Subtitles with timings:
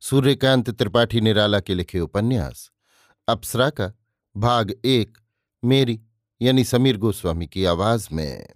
[0.00, 2.70] सूर्यकांत त्रिपाठी निराला के लिखे उपन्यास,
[3.28, 3.92] अप्सरा का,
[4.36, 5.18] भाग एक,
[5.64, 6.00] मेरी,
[6.42, 8.46] यानी समीर गोस्वामी की आवाज़ में।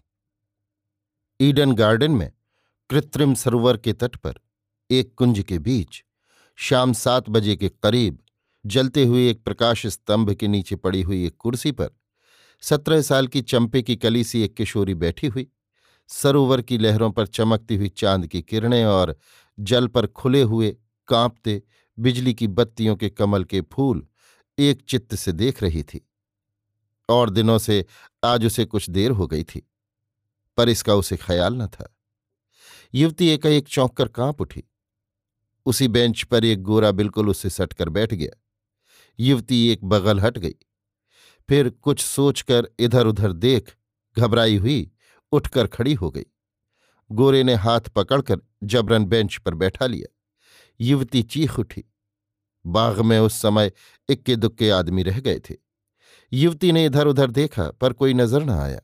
[1.40, 2.32] ईडन गार्डन में,
[2.90, 4.34] कृत्रिम सरोवर के तट पर,
[4.90, 6.04] एक कुंज के बीच,
[6.56, 8.18] शाम सात बजे के करीब,
[8.66, 11.88] जलते हुए एक प्रकाश स्तंभ के नीचे पड़ी हुई एक कुर्सी पर,
[12.60, 15.50] सत्रह साल की चंपे की कली सी एक किशोरी बैठी हुई,
[16.08, 19.16] सरोवर की लहरों पर चमकती हुई चाँद की किरणें और
[19.60, 20.76] जल पर खुले हुए
[21.08, 21.62] कांपते
[21.98, 24.06] बिजली की बत्तियों के कमल के फूल
[24.58, 26.08] एक चित्त से देख रही थी।
[27.08, 27.84] और दिनों से
[28.24, 29.62] आज उसे कुछ देर हो गई थी,
[30.56, 31.96] पर इसका उसे ख्याल न था।
[32.94, 34.64] युवती एकाएक चौंक कर काँप उठी।
[35.66, 38.40] उसी बेंच पर एक गोरा बिल्कुल उससे सटकर बैठ गया।
[39.18, 40.54] युवती एक बगल हट गई।
[41.48, 43.76] फिर कुछ सोचकर इधर उधर देख,
[44.18, 44.90] घबराई हुई,
[45.32, 46.24] उठकर खड़ी हो गई।
[47.10, 50.13] गोरे ने हाथ पकड़कर जबरन बेंच पर बैठा लिया।
[50.80, 51.84] युवती चीख उठी।
[52.66, 53.72] बाग में उस समय
[54.08, 55.54] इक्के दुक्के आदमी रह गए थे।
[56.32, 58.80] युवती ने इधर उधर देखा, पर कोई नज़र न आया।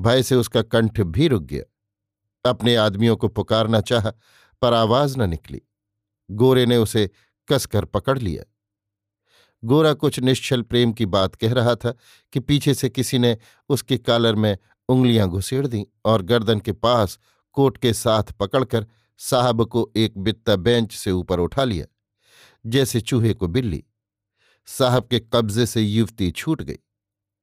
[0.00, 1.64] भय से उसका कंठ भी रुक गया।
[2.50, 4.10] अपने आदमियों को पुकारना चाह,
[4.62, 5.62] पर आवाज़ न निकली।
[6.30, 7.10] गोरे ने उसे
[7.48, 8.44] कसकर पकड़ लिया।
[9.64, 11.94] गोरा कुछ निश्चल प्रेम की बात कह रहा था
[12.32, 13.38] कि पीछे से किसी ने
[13.68, 17.18] उसके कालर में उंगलियाँ घुसेड़ दी और गर्दन के पास
[17.52, 18.86] कोट के साथ पकड़कर
[19.20, 21.86] साहब को एक बित्ता बेंच से ऊपर उठा लिया,
[22.66, 23.84] जैसे चूहे को बिल्ली।
[24.66, 26.78] साहब के कब्जे से युवती छूट गई।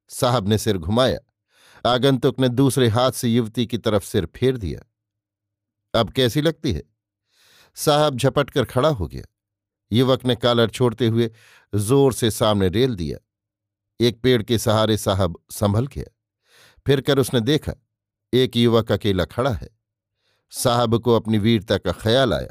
[0.08, 1.18] साहब ने सिर घुमाया।
[1.90, 4.80] आगंतुक ने दूसरे हाथ से युवती की तरफ़ सिर फेर दिया।
[5.94, 6.82] अब कैसी लगती है?
[7.76, 9.24] साहब झपट कर खड़ा हो गया।
[9.92, 11.30] युवक ने कालर छोड़ते हुए
[11.74, 13.18] ज़ोर से सामने रेल दिया।
[14.00, 16.04] एक पेड़ के सहारे साहब संभल गया।
[16.86, 17.72] फिर कर उसने देखा,
[18.32, 19.75] एक युवक अकेला खड़ा है।
[20.50, 22.48] साहब को अपनी वीरता का ख्याल आया।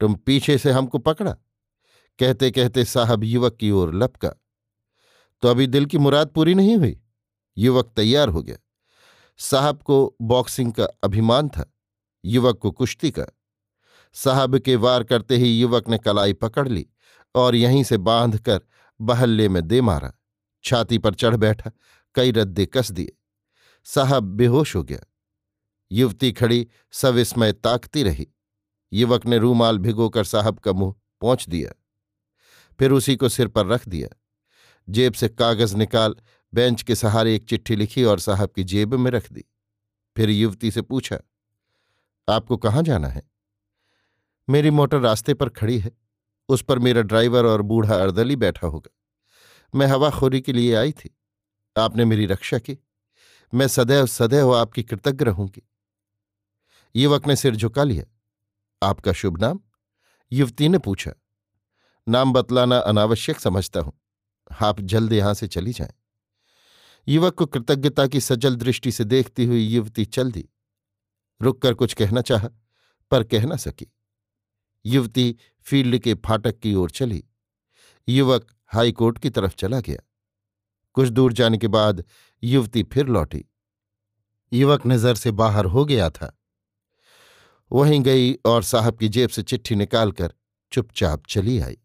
[0.00, 1.32] तुम पीछे से हमको पकड़ा।
[2.18, 4.34] कहते कहते साहब युवक की ओर लपका।
[5.42, 7.00] तो अभी दिल की मुराद पूरी नहीं हुई?
[7.58, 8.56] युवक तैयार हो गया।
[9.38, 11.74] साहब को बॉक्सिंग का अभिमान था।
[12.24, 13.26] युवक को कुश्ती का।
[14.12, 16.86] साहब के वार करते ही युवक ने कलाई पकड़ ली
[17.34, 18.60] और यहीं से बाँध कर
[19.00, 20.12] बहल्ले में दे मारा।
[20.64, 21.70] छाती पर चढ़ बैठा,
[22.14, 23.16] कई रद्दे कस दिए।
[23.84, 25.00] साहब बेहोश हो गया।
[25.92, 28.28] युवती खड़ी सविस्मय ताकती रही।
[28.92, 31.82] युवक ने रूमाल भिगोकर साहब का मुँह पहुँच दिया।
[32.78, 34.08] फिर उसी को सिर पर रख दिया।
[34.88, 36.16] जेब से कागज़ निकाल,
[36.54, 39.44] बेंच के सहारे एक चिट्ठी लिखी और साहब की जेब में रख दी।
[40.16, 41.18] फिर युवती से पूछा,
[42.28, 43.30] आपको कहाँ जाना है?
[44.48, 45.92] मेरी मोटर रास्ते पर खड़ी है।
[46.48, 48.98] उस पर मेरा ड्राइवर और बूढ़ा अर्दली बैठा होगा।
[49.74, 51.18] मैं हवाखोरी के लिए आई थी।
[51.78, 52.78] आपने मेरी रक्षा की।
[53.54, 55.67] मैं सदैव सदैव आपकी कृतज्ञ रहूँगी।
[56.96, 58.04] युवक ने सिर झुका लिया।
[58.86, 59.60] आपका शुभ नाम?
[60.32, 61.12] युवती ने पूछा।
[62.08, 64.00] नाम बतलाना अनावश्यक समझता हूँ।
[64.62, 65.92] आप जल्द यहाँ से चली जाएँ।
[67.08, 70.48] युवक को कृतज्ञता की सजल दृष्टि से देखती हुई युवती चल दी।
[71.42, 72.48] रुककर कुछ कहना चाहा,
[73.10, 73.86] पर कह न सकी।
[74.86, 77.24] युवती फ़ील्ड के फाटक की ओर चली।
[78.08, 79.98] युवक हाईकोर्ट की तरफ़ चला गया।
[80.94, 82.04] कुछ दूर जाने के बाद
[82.42, 83.44] युवती फिर लौटी।
[84.52, 86.37] युवक नज़र से बाहर हो गया था।
[87.72, 90.34] वहीं गई और साहब की जेब से चिट्ठी निकालकर
[90.72, 91.78] चुपचाप चली आई।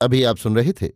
[0.00, 0.90] अभी आप सुन रहे थे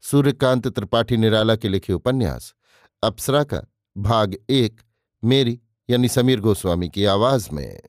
[0.00, 2.54] सूर्यकांत त्रिपाठी निराला के लिखे उपन्यास,
[3.02, 3.62] अप्सरा का
[3.96, 4.80] भाग एक,
[5.24, 5.60] मेरी
[5.90, 7.80] यानी समीर गोस्वामी की आवाज़ में।